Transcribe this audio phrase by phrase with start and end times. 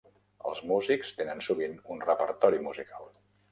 [0.51, 3.15] Els músics tenen sovint un repertori musical.